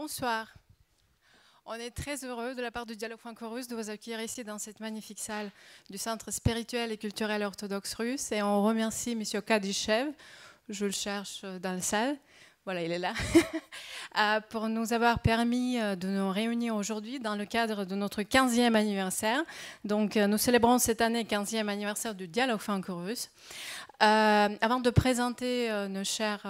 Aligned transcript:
bonsoir. 0.00 0.54
On 1.66 1.74
est 1.74 1.90
très 1.90 2.24
heureux 2.24 2.54
de 2.54 2.62
la 2.62 2.70
part 2.70 2.86
du 2.86 2.96
Dialogue 2.96 3.18
franco-russe 3.18 3.68
de 3.68 3.76
vous 3.76 3.90
accueillir 3.90 4.22
ici 4.22 4.42
dans 4.42 4.58
cette 4.58 4.80
magnifique 4.80 5.18
salle 5.18 5.50
du 5.90 5.98
Centre 5.98 6.30
spirituel 6.30 6.90
et 6.90 6.96
culturel 6.96 7.42
orthodoxe 7.42 7.92
russe. 7.92 8.32
Et 8.32 8.40
on 8.40 8.62
remercie 8.62 9.12
M. 9.12 9.42
Kadyshev, 9.42 10.10
je 10.70 10.86
le 10.86 10.90
cherche 10.90 11.42
dans 11.42 11.74
la 11.74 11.82
salle, 11.82 12.16
voilà, 12.64 12.82
il 12.82 12.90
est 12.90 12.98
là, 12.98 13.12
euh, 13.36 13.40
pour 14.50 14.68
nous 14.68 14.92
avoir 14.92 15.20
permis 15.20 15.78
euh, 15.78 15.96
de 15.96 16.08
nous 16.08 16.30
réunir 16.30 16.74
aujourd'hui 16.74 17.20
dans 17.20 17.36
le 17.36 17.44
cadre 17.44 17.84
de 17.84 17.94
notre 17.94 18.22
15e 18.22 18.74
anniversaire. 18.74 19.42
Donc, 19.84 20.16
euh, 20.16 20.26
nous 20.26 20.38
célébrons 20.38 20.78
cette 20.78 21.00
année 21.00 21.24
15e 21.24 21.68
anniversaire 21.68 22.14
du 22.14 22.26
dialogue 22.28 22.60
franco-russe. 22.60 23.30
avant 24.00 24.80
de 24.80 24.90
présenter 24.90 25.68
nos 25.90 26.04
chers 26.04 26.46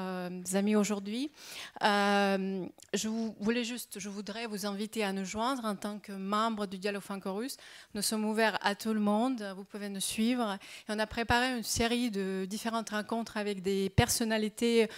amis 0.55 0.77
aujourd'hui, 0.77 1.33
je 1.81 3.09
voulais 3.41 3.65
juste, 3.65 3.99
je 3.99 4.09
voudrais 4.09 4.47
vous 4.47 4.67
inviter 4.67 5.03
à 5.03 5.13
nous 5.13 5.25
joindre 5.25 5.65
en 5.65 5.75
tant 5.75 5.99
que 5.99 6.13
membre 6.13 6.67
du 6.67 6.79
dialogue 6.79 7.03
franco-russe. 7.03 7.57
Nous 7.95 8.03
sommes 8.03 8.25
ouverts 8.25 8.57
à 8.63 8.77
tout 8.77 8.95
le 8.95 9.01
monde. 9.01 9.43
Vous 9.57 9.65
pouvez 9.65 9.89
nous 9.89 10.01
suivre. 10.01 10.59
Et 10.89 10.93
on 10.93 10.99
a 11.01 11.07
préparé 11.07 11.57
une 11.57 11.65
série 11.65 12.11
de 12.11 12.47
différentes 12.49 12.91
rencontres 12.91 13.37
avec 13.37 13.63
des 13.63 13.91
personnalités 13.91 14.89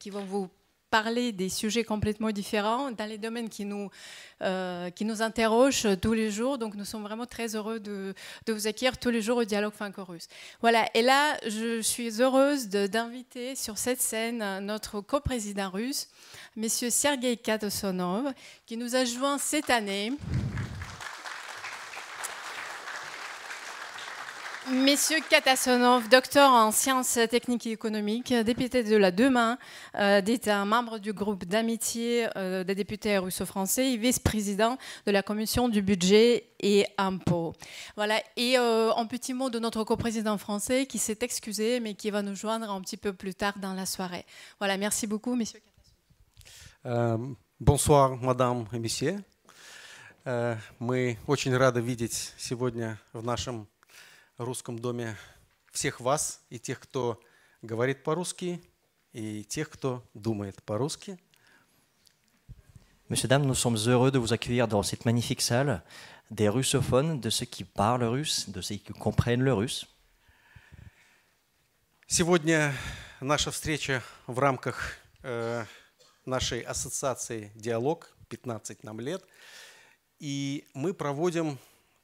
qui 0.00 0.10
vont 0.10 0.24
vous 0.24 0.48
parler 0.90 1.32
des 1.32 1.48
sujets 1.48 1.84
complètement 1.84 2.30
différents 2.30 2.90
dans 2.90 3.06
les 3.06 3.18
domaines 3.18 3.48
qui 3.48 3.64
nous, 3.64 3.90
euh, 4.42 4.90
qui 4.90 5.04
nous 5.04 5.22
interrogent 5.22 5.88
tous 6.00 6.12
les 6.12 6.30
jours. 6.30 6.58
Donc 6.58 6.74
nous 6.74 6.84
sommes 6.84 7.02
vraiment 7.02 7.26
très 7.26 7.56
heureux 7.56 7.80
de, 7.80 8.14
de 8.46 8.52
vous 8.52 8.66
accueillir 8.66 8.98
tous 8.98 9.10
les 9.10 9.22
jours 9.22 9.38
au 9.38 9.44
Dialogue 9.44 9.74
franco-russe. 9.74 10.28
Voilà, 10.60 10.88
et 10.94 11.02
là, 11.02 11.36
je 11.46 11.80
suis 11.80 12.20
heureuse 12.20 12.68
d'inviter 12.68 13.54
sur 13.54 13.78
cette 13.78 14.00
scène 14.00 14.58
notre 14.60 15.00
coprésident 15.00 15.70
russe, 15.70 16.08
M. 16.56 16.68
Sergei 16.68 17.36
Katosonov, 17.36 18.32
qui 18.66 18.76
nous 18.76 18.96
a 18.96 19.04
joint 19.04 19.38
cette 19.38 19.70
année. 19.70 20.12
Messieurs 24.71 25.19
Katasonov, 25.29 26.07
docteur 26.07 26.49
en 26.49 26.71
sciences 26.71 27.19
techniques 27.29 27.67
et 27.67 27.71
économiques, 27.71 28.33
député 28.33 28.81
de 28.81 28.95
la 28.95 29.11
Demain 29.11 29.57
euh, 29.95 30.21
d'État, 30.21 30.63
membre 30.63 30.99
du 30.99 31.11
groupe 31.11 31.43
d'amitié 31.43 32.29
euh, 32.37 32.63
des 32.63 32.73
députés 32.73 33.17
russo-français 33.17 33.91
et 33.91 33.97
vice-président 33.97 34.77
de 35.05 35.11
la 35.11 35.21
commission 35.21 35.67
du 35.67 35.81
budget 35.81 36.45
et 36.61 36.85
impôts. 36.97 37.53
Voilà. 37.97 38.21
Et 38.37 38.57
euh, 38.57 38.93
un 38.95 39.05
petit 39.05 39.33
mot 39.33 39.49
de 39.49 39.59
notre 39.59 39.83
coprésident 39.83 40.37
français 40.37 40.85
qui 40.85 40.97
s'est 40.97 41.19
excusé, 41.19 41.81
mais 41.81 41.93
qui 41.93 42.09
va 42.09 42.21
nous 42.21 42.35
joindre 42.35 42.71
un 42.71 42.79
petit 42.79 42.97
peu 42.97 43.11
plus 43.11 43.35
tard 43.35 43.59
dans 43.59 43.73
la 43.73 43.85
soirée. 43.85 44.25
Voilà. 44.59 44.77
Merci 44.77 45.07
beaucoup, 45.07 45.35
messieurs 45.35 45.59
Katasonov. 46.83 47.35
bonsoir, 47.59 48.15
madame 48.15 48.65
et 48.71 48.79
messieurs. 48.79 49.17
Мы 50.79 51.17
очень 51.27 51.53
рады 51.53 51.81
видеть 51.81 52.33
сегодня 52.37 52.97
в 53.11 53.21
нашем 53.21 53.67
русском 54.38 54.78
доме 54.78 55.16
всех 55.72 56.00
вас, 56.00 56.40
и 56.48 56.58
тех, 56.58 56.80
кто 56.80 57.20
говорит 57.62 58.02
по-русски, 58.02 58.62
et 59.12 59.44
тех, 59.44 59.68
кто 59.68 60.02
думает 60.14 60.62
по-русски. 60.62 61.18
Monsieur, 63.08 63.28
dames, 63.28 63.46
nous 63.46 63.54
sommes 63.54 63.76
heureux 63.86 64.10
de 64.10 64.18
vous 64.18 64.32
accueillir 64.34 64.68
dans 64.68 64.82
cette 64.82 65.06
magnifique 65.06 65.40
salle 65.40 65.82
des 66.30 66.48
russophones, 66.48 67.20
de 67.20 67.30
ceux 67.30 67.46
qui 67.46 67.64
parlent 67.64 68.04
russe, 68.04 68.50
de 68.50 68.60
ceux 68.60 68.76
qui 68.76 68.92
comprennent 68.92 69.42
le 69.42 69.54
russe. 69.54 69.86
Сегодня 72.06 72.72
наша 73.20 73.50
встреча 73.50 74.02
в 74.26 74.38
рамках 74.38 74.96
э, 75.22 75.64
нашей 76.24 76.60
ассоциации 76.60 77.52
«Диалог», 77.54 78.14
15 78.28 78.84
нам 78.84 79.00
лет, 79.00 79.24
и 80.18 80.66
мы 80.74 80.94
проводим 80.94 81.58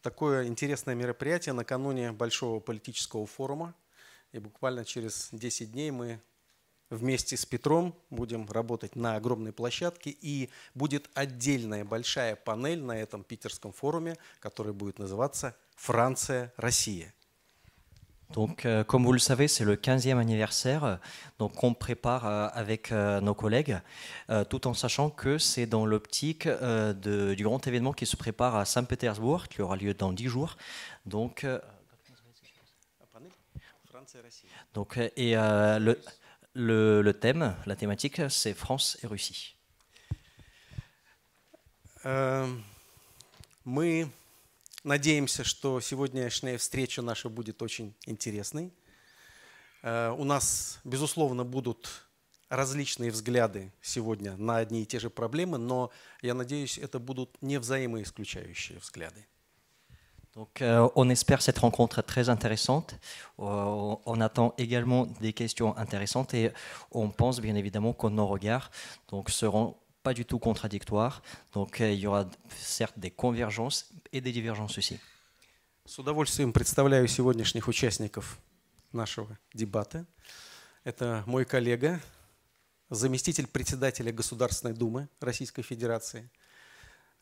такое 0.05 0.47
интересное 0.47 0.95
мероприятие 0.95 1.55
накануне 1.55 2.13
большого 2.13 2.61
политического 2.61 3.27
форума. 3.27 3.75
И 4.33 4.39
буквально 4.39 4.85
через 4.85 5.31
10 5.33 5.73
дней 5.73 5.91
мы 5.91 6.21
вместе 6.91 7.39
с 7.39 7.47
Петром 7.47 7.99
будем 8.11 8.47
работать 8.51 8.97
на 8.97 9.17
огромной 9.17 9.53
площадке. 9.53 10.11
И 10.11 10.51
будет 10.75 11.09
отдельная 11.15 11.87
большая 11.87 12.37
панель 12.37 12.83
на 12.83 12.93
этом 13.01 13.25
питерском 13.25 13.73
форуме, 13.73 14.19
которая 14.41 14.75
будет 14.75 14.99
называться 14.99 15.57
«Франция-Россия». 15.77 17.15
Donc, 18.31 18.67
euh, 18.67 18.83
comme 18.83 19.05
vous 19.05 19.13
le 19.13 19.19
savez, 19.19 19.49
c'est 19.49 19.65
le 19.65 19.77
15e 19.77 20.19
anniversaire, 20.19 20.99
donc 21.39 21.63
on 21.63 21.75
prépare 21.75 22.27
euh, 22.27 22.49
avec 22.53 22.91
euh, 22.91 23.21
nos 23.21 23.35
collègues, 23.35 23.79
tout 24.51 24.67
en 24.67 24.75
sachant 24.75 25.11
que 25.11 25.39
c'est 25.39 25.67
dans 25.67 25.87
l'optique 25.87 26.49
du 26.49 27.45
grand 27.45 27.67
événement 27.67 27.93
qui 27.93 28.07
se 28.07 28.17
prépare 28.17 28.57
à 28.57 28.65
Saint-Pétersbourg, 28.65 29.49
qui 29.49 29.63
aura 29.63 29.77
lieu 29.77 29.95
dans 29.95 30.13
10 30.13 30.27
jours. 30.27 30.57
Donc, 31.07 31.47
et 35.17 35.35
le, 36.55 37.13
thème, 37.13 37.55
la 37.67 37.77
thématique, 37.77 38.23
c'est 38.29 38.55
France 38.55 38.99
et 39.03 39.07
Russie. 39.07 39.57
Надеемся, 44.85 45.45
что 45.45 45.81
сегодняшняя 45.81 46.59
встреча 46.59 47.01
наша 47.01 47.31
будет 47.31 47.63
очень 47.63 47.95
интересной. 48.05 48.71
Э, 49.83 50.11
у 50.11 50.25
нас, 50.25 50.79
безусловно, 50.85 51.43
будут 51.43 52.07
различные 52.51 53.11
взгляды 53.11 53.73
сегодня 53.81 54.37
на 54.37 54.59
одни 54.59 54.83
и 54.83 54.87
те 54.87 55.01
же 55.01 55.09
проблемы, 55.09 55.57
но 55.57 55.91
я 56.21 56.35
надеюсь, 56.35 56.77
это 56.77 56.99
будут 56.99 57.41
не 57.41 57.59
взаимоисключающие 57.59 58.79
взгляды. 58.79 59.27
Donc, 60.35 60.61
euh, 60.61 60.87
on 60.97 61.09
espère 61.09 61.41
cette 61.41 61.61
rencontre 61.61 62.03
très 62.03 62.29
intéressante. 62.29 62.95
Euh, 63.39 63.97
on 64.05 64.21
attend 64.21 64.53
également 64.59 65.07
des 65.21 65.33
questions 65.33 65.75
intéressantes 65.79 66.35
et 66.35 66.53
on 66.91 67.09
pense 67.09 67.41
bien 67.41 67.55
évidemment 67.55 67.95
que 67.95 68.09
nos 68.09 68.27
regards 68.27 68.71
donc, 69.09 69.31
seront 69.31 69.77
pas 70.05 70.13
du 70.13 70.27
tout 70.27 70.39
contradictoire. 70.39 71.23
Donc 71.55 71.81
euh, 71.81 71.91
il 71.91 72.01
y 72.01 72.07
aura 72.07 72.29
certes 72.59 72.99
des 72.99 73.11
convergences 73.11 73.91
et 74.13 74.21
des 74.21 74.33
divergences 74.33 74.79
aussi. 74.79 75.01
С 75.87 75.99
удовольствием 75.99 76.53
представляю 76.53 77.09
сегодняшних 77.09 77.69
участников 77.69 78.39
нашего 78.93 79.39
дебата. 79.55 80.07
Это 80.85 81.25
мой 81.27 81.47
коллега, 81.47 82.01
заместитель 82.91 83.47
председателя 83.47 84.13
Государственной 84.13 84.75
Думы 84.75 85.09
Российской 85.21 85.63
Федерации, 85.63 86.31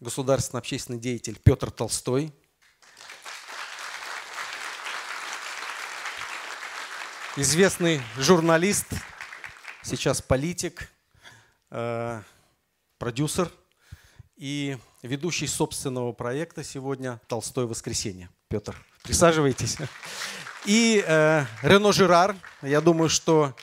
государственный 0.00 0.58
общественный 0.58 0.98
деятель 0.98 1.38
Петр 1.38 1.70
Толстой, 1.70 2.32
известный 7.36 8.00
журналист, 8.16 8.86
сейчас 9.84 10.20
политик, 10.20 10.92
э, 11.70 12.22
продюсер 13.02 13.50
и 14.36 14.78
ведущий 15.02 15.48
собственного 15.48 16.12
проекта 16.12 16.62
сегодня 16.62 17.20
«Толстой 17.26 17.66
воскресенье». 17.66 18.30
Петр, 18.46 18.76
присаживайтесь. 19.02 19.76
И 20.66 21.02
э, 21.04 21.44
Рено 21.62 21.90
Жирар, 21.90 22.36
я 22.62 22.80
думаю, 22.80 23.08
что 23.08 23.56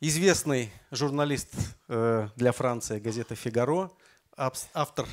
известный 0.00 0.70
журналист 0.90 1.54
э, 1.88 2.28
для 2.36 2.52
Франции 2.52 3.00
газеты 3.00 3.34
«Фигаро», 3.34 3.90
автор 4.36 5.08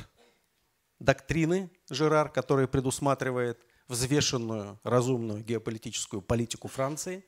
доктрины 0.98 1.70
Жирар, 1.88 2.28
которая 2.28 2.66
предусматривает 2.66 3.58
взвешенную, 3.88 4.78
разумную 4.82 5.42
геополитическую 5.42 6.20
политику 6.20 6.68
Франции, 6.68 7.24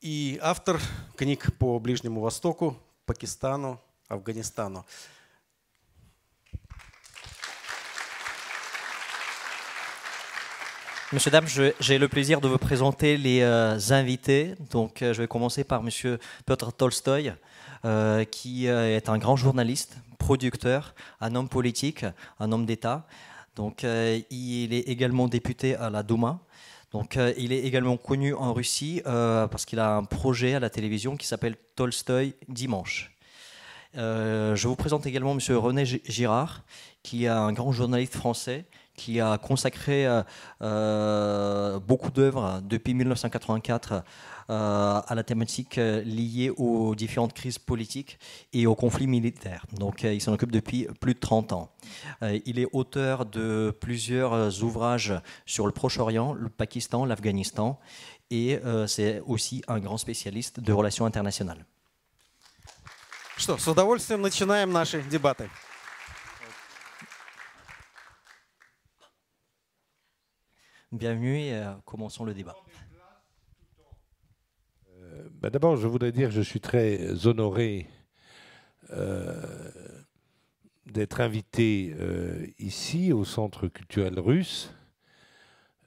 и 0.00 0.40
автор 0.42 0.80
книг 1.14 1.56
по 1.56 1.78
Ближнему 1.78 2.20
Востоку, 2.20 2.76
Пакистану, 3.06 3.80
Афганистану. 4.09 4.83
Monsieur, 11.13 11.29
dames, 11.29 11.45
j'ai 11.79 11.99
le 11.99 12.07
plaisir 12.07 12.41
de 12.41 12.47
vous 12.47 12.57
présenter 12.57 13.17
les 13.17 13.41
euh, 13.41 13.77
invités. 13.91 14.55
Donc, 14.71 15.03
euh, 15.03 15.13
je 15.13 15.21
vais 15.21 15.27
commencer 15.27 15.63
par 15.63 15.83
Monsieur 15.83 16.17
Piotr 16.47 16.73
Tolstoy, 16.73 17.31
euh, 17.85 18.23
qui 18.23 18.65
est 18.65 19.07
un 19.07 19.19
grand 19.19 19.35
journaliste, 19.35 19.97
producteur, 20.17 20.95
un 21.21 21.35
homme 21.35 21.49
politique, 21.49 22.03
un 22.39 22.51
homme 22.51 22.65
d'État. 22.65 23.05
Donc, 23.55 23.83
il 23.83 24.73
est 24.73 24.89
également 24.89 25.27
député 25.27 25.75
à 25.75 25.91
la 25.91 26.01
Douma. 26.01 26.39
Donc, 26.91 27.19
il 27.37 27.53
est 27.53 27.59
également 27.59 27.97
connu 27.97 28.33
en 28.33 28.51
Russie 28.51 29.03
parce 29.05 29.65
qu'il 29.65 29.77
a 29.77 29.95
un 29.95 30.05
projet 30.05 30.55
à 30.55 30.59
la 30.59 30.71
télévision 30.71 31.15
qui 31.15 31.27
s'appelle 31.27 31.55
Tolstoy 31.75 32.33
Dimanche. 32.47 33.15
Euh, 33.96 34.54
je 34.54 34.68
vous 34.68 34.76
présente 34.76 35.06
également 35.06 35.32
M. 35.32 35.56
René 35.56 35.84
Girard, 35.84 36.64
qui 37.02 37.24
est 37.24 37.28
un 37.28 37.52
grand 37.52 37.72
journaliste 37.72 38.14
français 38.14 38.66
qui 38.94 39.20
a 39.20 39.38
consacré 39.38 40.08
beaucoup 40.60 42.10
d'œuvres 42.10 42.60
depuis 42.64 42.94
1984 42.94 44.02
à 44.48 45.14
la 45.14 45.22
thématique 45.22 45.76
liée 45.76 46.50
aux 46.56 46.96
différentes 46.96 47.32
crises 47.32 47.60
politiques 47.60 48.18
et 48.52 48.66
aux 48.66 48.74
conflits 48.74 49.06
militaires. 49.06 49.66
Donc 49.78 50.02
il 50.02 50.20
s'en 50.20 50.32
occupe 50.32 50.50
depuis 50.50 50.88
plus 51.00 51.14
de 51.14 51.20
30 51.20 51.52
ans. 51.52 51.70
il 52.44 52.58
est 52.58 52.66
auteur 52.72 53.24
de 53.24 53.72
plusieurs 53.80 54.64
ouvrages 54.64 55.14
sur 55.46 55.66
le 55.66 55.72
Proche-Orient, 55.72 56.32
le 56.32 56.48
Pakistan, 56.48 57.04
l'Afghanistan 57.04 57.78
et 58.32 58.58
c'est 58.88 59.22
aussi 59.28 59.62
un 59.68 59.78
grand 59.78 59.96
spécialiste 59.96 60.58
de 60.58 60.72
relations 60.72 61.06
internationales. 61.06 61.64
Что, 63.37 63.57
с 63.57 63.67
удовольствием 63.67 64.21
начинаем 64.21 64.71
наши 64.71 65.01
дебаты. 65.01 65.49
Bienvenue 70.91 71.39
et 71.39 71.55
euh, 71.55 71.73
commençons 71.85 72.23
le 72.23 72.33
débat. 72.35 72.55
Euh, 74.91 75.27
bah 75.31 75.49
D'abord, 75.49 75.75
je 75.75 75.87
voudrais 75.87 76.11
dire 76.11 76.29
que 76.29 76.35
je 76.35 76.41
suis 76.41 76.61
très 76.61 77.25
honoré 77.25 77.89
euh, 78.91 79.69
d'être 80.85 81.19
invité 81.19 81.95
euh, 81.99 82.45
ici 82.59 83.11
au 83.11 83.25
Centre 83.25 83.67
culturel 83.67 84.19
russe. 84.19 84.71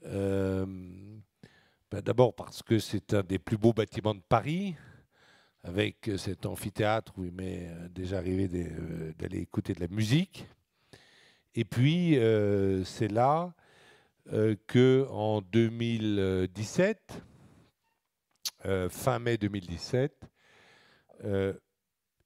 Euh, 0.05 0.65
bah 1.89 2.01
D'abord 2.01 2.35
parce 2.35 2.61
que 2.61 2.79
c'est 2.79 3.13
un 3.13 3.23
des 3.23 3.39
plus 3.39 3.57
beaux 3.57 3.73
bâtiments 3.73 4.15
de 4.15 4.21
Paris, 4.27 4.75
avec 5.64 6.10
cet 6.16 6.46
amphithéâtre 6.46 7.12
où 7.16 7.24
il 7.24 7.32
m'est 7.32 7.70
déjà 7.90 8.18
arrivé 8.18 8.48
d'aller 9.18 9.38
écouter 9.38 9.74
de 9.74 9.80
la 9.80 9.88
musique. 9.88 10.46
Et 11.54 11.64
puis, 11.64 12.18
euh, 12.18 12.82
c'est 12.84 13.08
là 13.08 13.54
euh, 14.32 14.56
que 14.66 15.06
en 15.10 15.40
2017, 15.42 17.22
euh, 18.64 18.88
fin 18.88 19.18
mai 19.18 19.36
2017, 19.36 20.24
euh, 21.24 21.52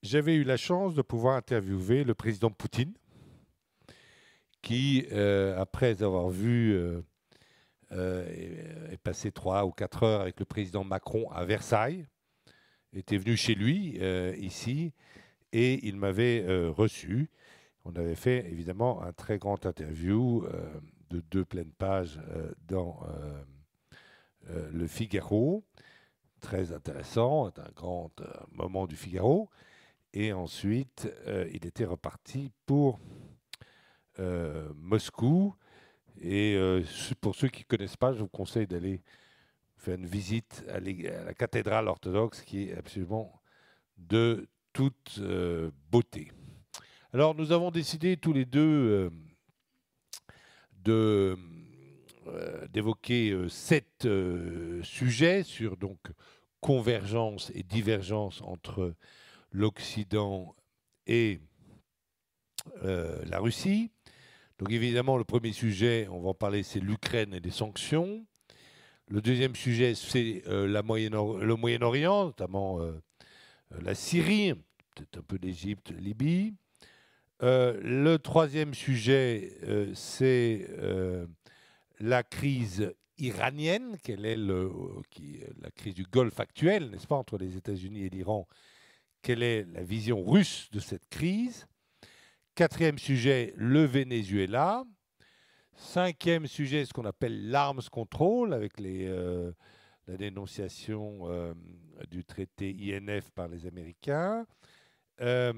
j'avais 0.02 0.34
eu 0.34 0.44
la 0.44 0.56
chance 0.56 0.94
de 0.94 1.02
pouvoir 1.02 1.36
interviewer 1.36 2.04
le 2.04 2.14
président 2.14 2.50
Poutine, 2.50 2.94
qui, 4.62 5.06
euh, 5.12 5.58
après 5.60 6.02
avoir 6.02 6.28
vu 6.28 6.74
euh, 6.74 7.02
euh, 7.92 8.90
est 8.90 8.96
passé 8.98 9.32
trois 9.32 9.64
ou 9.64 9.70
quatre 9.70 10.02
heures 10.02 10.20
avec 10.20 10.38
le 10.38 10.46
président 10.46 10.84
Macron 10.84 11.30
à 11.30 11.44
Versailles, 11.44 12.06
était 12.92 13.18
venu 13.18 13.36
chez 13.36 13.54
lui, 13.54 13.98
euh, 14.00 14.34
ici, 14.38 14.92
et 15.52 15.86
il 15.86 15.96
m'avait 15.96 16.44
euh, 16.46 16.70
reçu. 16.70 17.30
On 17.84 17.94
avait 17.94 18.14
fait 18.14 18.46
évidemment 18.50 19.02
un 19.02 19.12
très 19.12 19.38
grand 19.38 19.64
interview 19.66 20.44
euh, 20.44 20.80
de 21.10 21.20
deux 21.30 21.44
pleines 21.44 21.72
pages 21.72 22.20
dans 22.66 23.00
le 24.72 24.88
Figaro, 24.88 25.64
très 26.40 26.72
intéressant, 26.72 27.46
un 27.46 27.72
grand 27.76 28.10
moment 28.50 28.88
du 28.88 28.96
Figaro. 28.96 29.48
Et 30.12 30.32
ensuite, 30.32 31.08
il 31.52 31.64
était 31.64 31.84
reparti 31.84 32.50
pour 32.66 32.98
Moscou. 34.74 35.54
Et 36.20 36.58
pour 37.20 37.36
ceux 37.36 37.46
qui 37.46 37.62
ne 37.62 37.76
connaissent 37.76 37.96
pas, 37.96 38.12
je 38.12 38.18
vous 38.18 38.28
conseille 38.28 38.66
d'aller 38.66 39.00
faire 39.76 39.94
une 39.94 40.06
visite 40.06 40.64
à, 40.68 40.80
la 40.80 41.34
cathédrale 41.34 41.88
orthodoxe 41.88 42.42
qui 42.42 42.64
est 42.64 42.76
absolument 42.76 43.40
de 43.98 44.48
toute 44.72 45.18
euh, 45.20 45.70
beauté. 45.90 46.32
Alors 47.12 47.34
nous 47.34 47.52
avons 47.52 47.70
décidé 47.70 48.16
tous 48.16 48.32
les 48.32 48.44
deux 48.44 49.10
euh, 52.28 52.66
d'évoquer 52.72 53.30
euh, 53.30 53.48
sept 53.48 54.04
euh, 54.04 54.82
sujets 54.82 55.44
sur 55.44 55.76
donc 55.76 55.98
convergence 56.60 57.52
et 57.54 57.62
divergence 57.62 58.42
entre 58.42 58.94
l'Occident 59.52 60.56
et 61.06 61.40
la 62.82 63.38
Russie. 63.38 63.92
Donc 64.58 64.72
évidemment, 64.72 65.16
le 65.16 65.24
premier 65.24 65.52
sujet, 65.52 66.08
on 66.10 66.20
va 66.20 66.30
en 66.30 66.34
parler, 66.34 66.64
c'est 66.64 66.80
l'Ukraine 66.80 67.32
et 67.32 67.38
les 67.38 67.52
sanctions. 67.52 68.26
Le 69.08 69.20
deuxième 69.20 69.54
sujet, 69.54 69.94
c'est 69.94 70.42
euh, 70.48 70.66
le 70.66 71.56
Moyen-Orient, 71.56 72.24
notamment 72.24 72.80
euh, 72.80 73.00
la 73.80 73.94
Syrie, 73.94 74.54
peut-être 74.94 75.18
un 75.18 75.22
peu 75.22 75.38
l'Égypte, 75.40 75.92
Libye. 75.92 76.54
Euh, 77.42 77.78
le 77.82 78.18
troisième 78.18 78.74
sujet, 78.74 79.58
euh, 79.62 79.92
c'est 79.94 80.66
euh, 80.70 81.26
la 82.00 82.24
crise 82.24 82.92
iranienne, 83.18 83.96
quelle 84.02 84.26
est 84.26 84.36
la 84.36 85.70
crise 85.70 85.94
du 85.94 86.04
Golfe 86.04 86.40
actuelle, 86.40 86.90
n'est-ce 86.90 87.06
pas, 87.06 87.16
entre 87.16 87.38
les 87.38 87.56
États-Unis 87.56 88.04
et 88.04 88.10
l'Iran. 88.10 88.48
Quelle 89.22 89.42
est 89.42 89.66
la 89.72 89.82
vision 89.82 90.24
russe 90.24 90.68
de 90.72 90.80
cette 90.80 91.08
crise? 91.08 91.66
Quatrième 92.56 92.98
sujet, 92.98 93.54
le 93.56 93.84
Venezuela. 93.84 94.84
Cinquième 95.76 96.46
sujet, 96.46 96.86
ce 96.86 96.94
qu'on 96.94 97.04
appelle 97.04 97.50
l'arms 97.50 97.82
control, 97.92 98.54
avec 98.54 98.80
euh, 98.80 99.52
la 100.06 100.16
dénonciation 100.16 101.28
euh, 101.30 101.52
du 102.10 102.24
traité 102.24 102.74
INF 102.80 103.30
par 103.32 103.46
les 103.48 103.66
Américains. 103.66 104.46
Euh, 105.20 105.52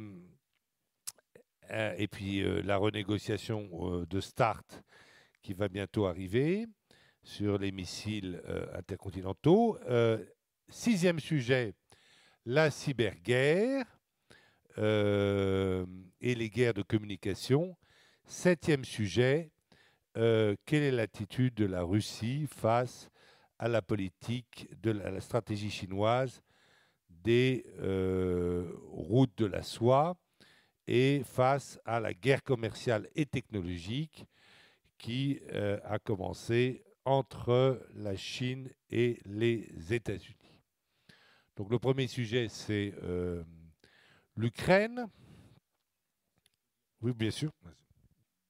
et 1.70 2.08
puis 2.08 2.42
la 2.62 2.78
renégociation 2.78 4.06
de 4.08 4.20
START 4.20 4.64
qui 5.42 5.52
va 5.52 5.68
bientôt 5.68 6.06
arriver 6.06 6.66
sur 7.22 7.58
les 7.58 7.72
missiles 7.72 8.42
intercontinentaux. 8.72 9.78
sixième 10.70 11.20
sujet, 11.20 11.74
la 12.46 12.70
cyberguerre 12.70 13.84
et 14.78 15.84
les 16.22 16.48
guerres 16.48 16.72
de 16.72 16.80
communication. 16.80 17.76
Septième 18.24 18.86
sujet, 18.86 19.50
euh, 20.18 20.56
quelle 20.64 20.82
est 20.82 20.90
l'attitude 20.90 21.54
de 21.54 21.64
la 21.64 21.82
Russie 21.82 22.48
face 22.48 23.08
à 23.56 23.68
la 23.68 23.82
politique, 23.82 24.68
de 24.82 24.90
la, 24.90 25.20
stratégie 25.20 25.70
chinoise 25.70 26.42
des 27.08 27.64
euh, 27.78 28.68
routes 28.90 29.38
de 29.38 29.46
la 29.46 29.62
soie 29.62 30.16
et 30.88 31.22
face 31.24 31.78
à 31.84 32.00
la 32.00 32.14
guerre 32.14 32.42
commerciale 32.42 33.08
et 33.14 33.26
technologique 33.26 34.24
qui 34.98 35.40
euh, 35.52 35.78
a 35.84 36.00
commencé 36.00 36.82
entre 37.04 37.80
la 37.94 38.16
Chine 38.16 38.68
et 38.90 39.20
les 39.24 39.68
États-Unis? 39.92 40.62
Donc 41.54 41.70
le 41.70 41.78
premier 41.78 42.08
sujet, 42.08 42.48
c'est 42.48 42.92
l'Ukraine. 44.36 45.06
Oui, 47.00 47.12
bien 47.12 47.30
sûr. 47.30 47.52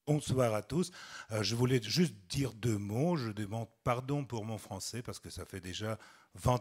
Bonsoir 0.09 0.55
à 0.55 0.63
tous. 0.63 0.89
Euh, 1.31 1.43
je 1.43 1.53
voulais 1.55 1.79
juste 1.83 2.15
dire 2.29 2.53
deux 2.53 2.79
mots. 2.79 3.15
Je 3.15 3.29
demande 3.29 3.67
pardon 3.83 4.25
pour 4.25 4.43
mon 4.43 4.57
français 4.57 5.03
parce 5.03 5.19
que 5.19 5.29
ça 5.29 5.45
fait 5.45 5.61
déjà 5.61 5.99
20 6.33 6.55
ans. 6.55 6.59